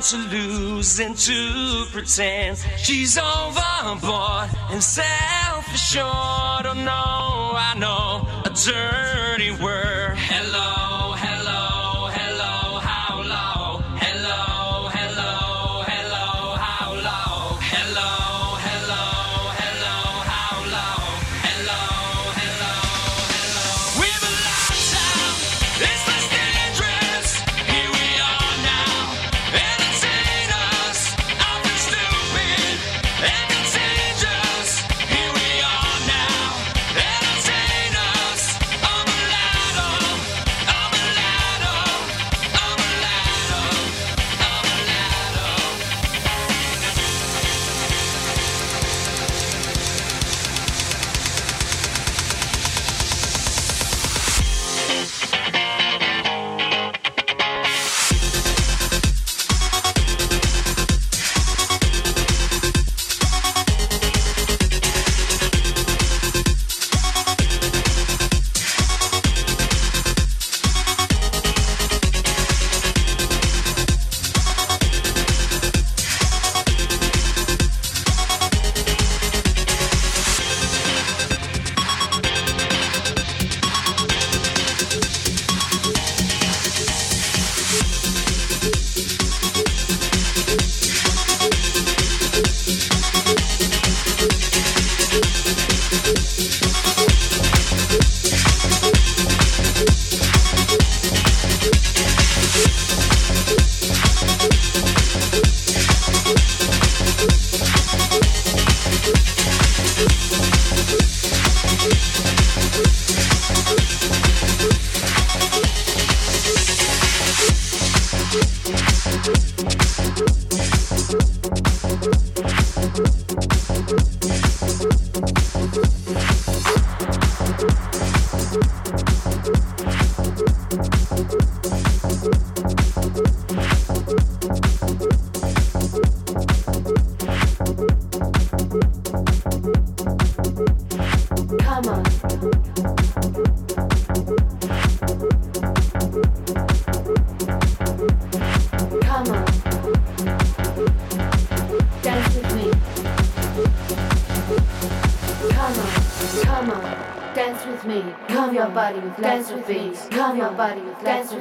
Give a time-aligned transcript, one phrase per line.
[0.00, 6.66] to lose and to pretend she's overboard and self assured.
[6.66, 9.85] Oh no, I know a dirty word.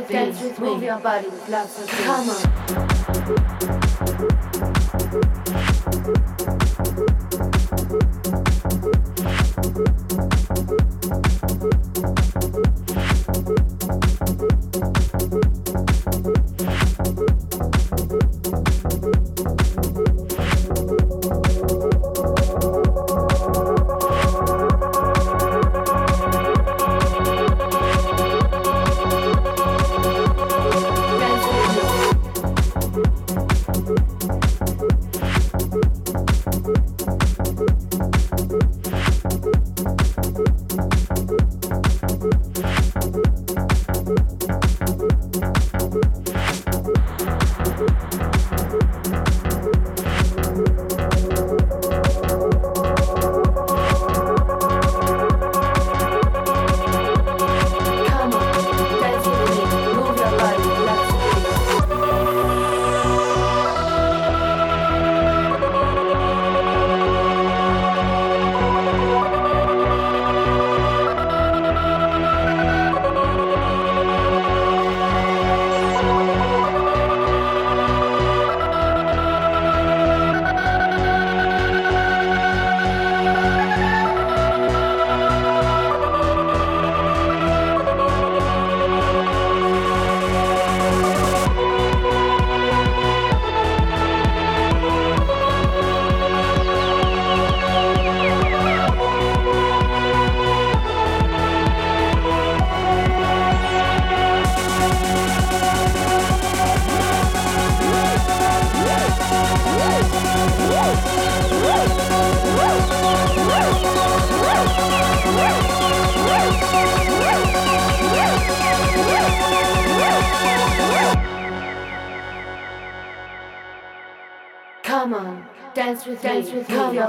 [0.08, 0.68] dance with me.
[0.68, 2.85] Move your body with lots of Come on.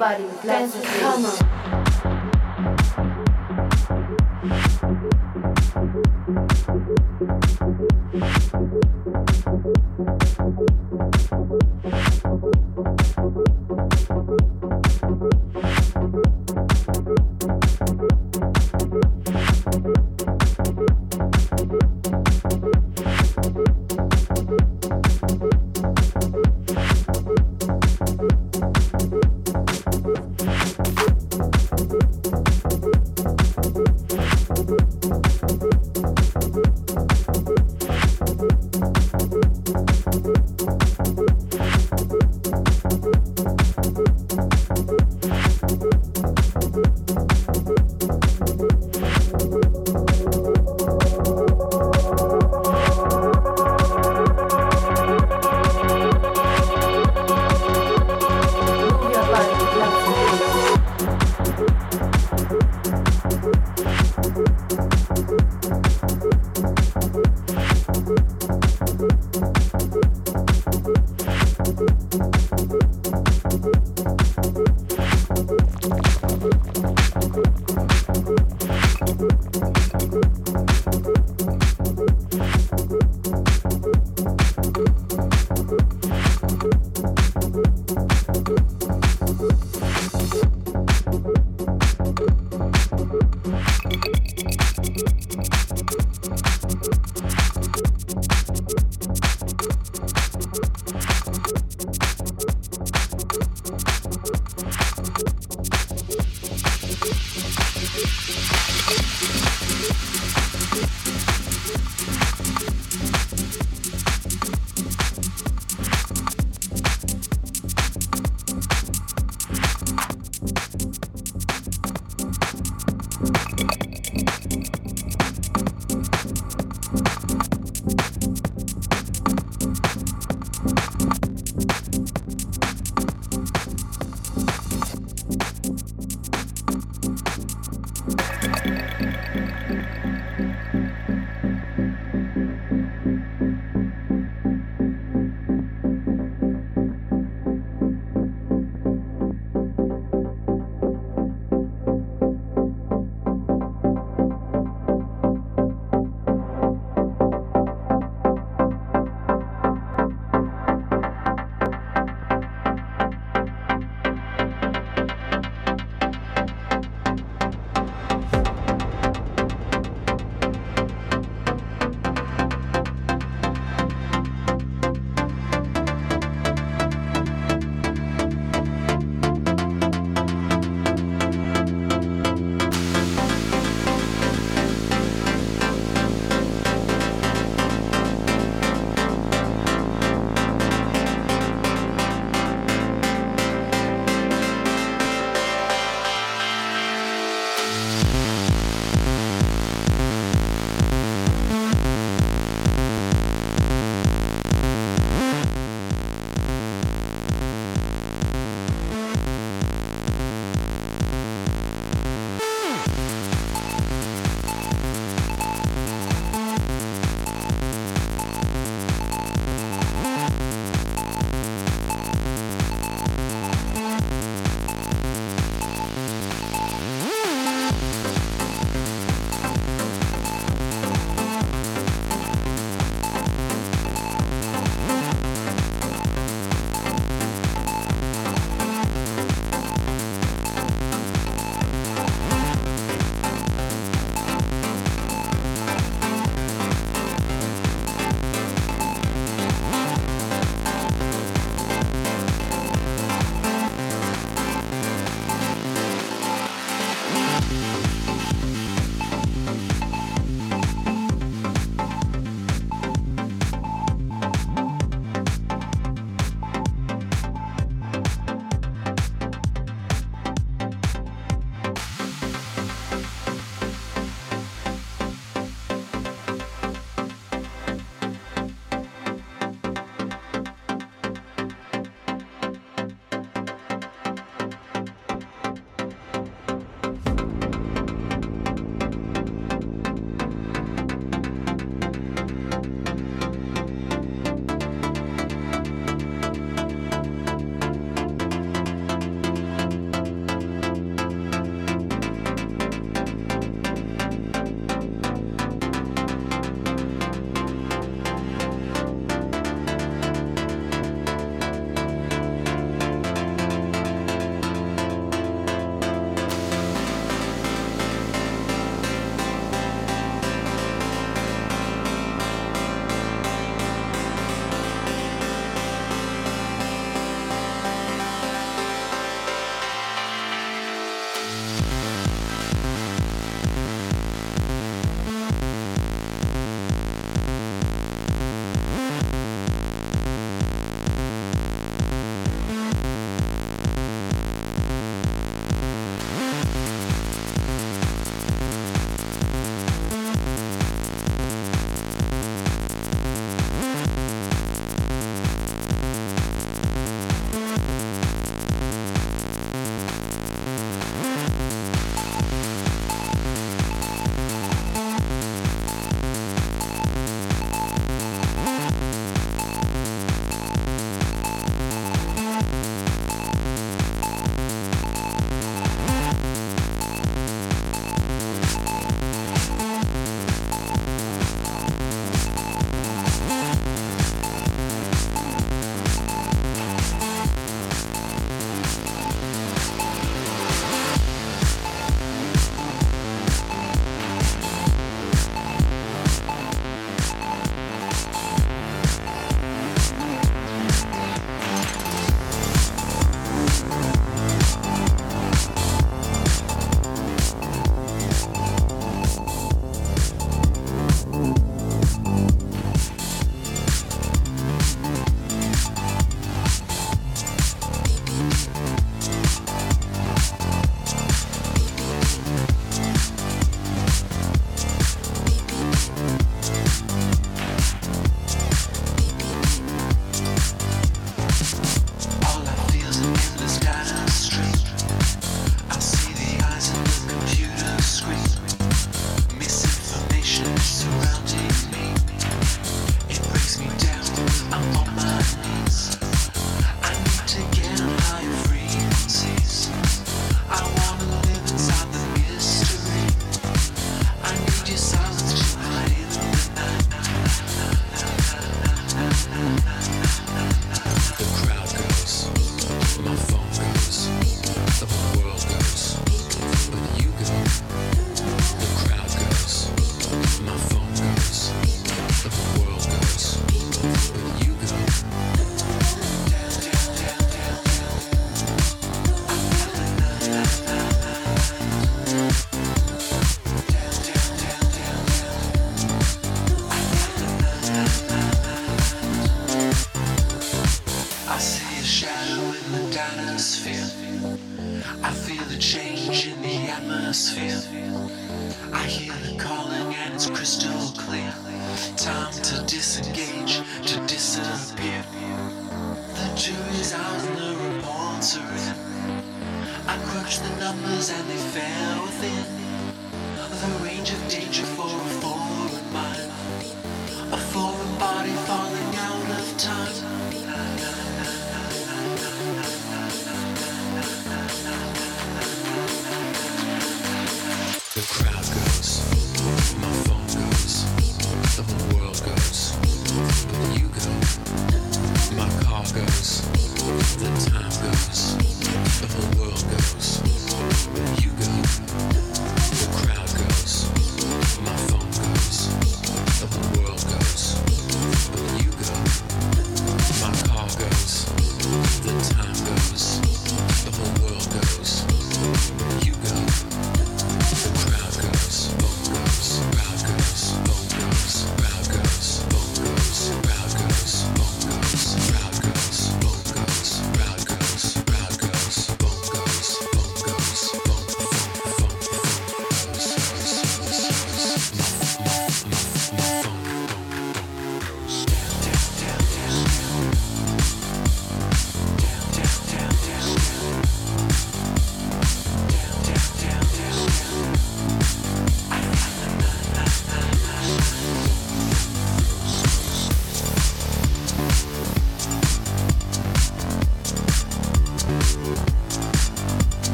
[0.00, 1.49] body with lots of come on.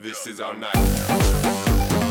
[0.00, 2.03] This is our night.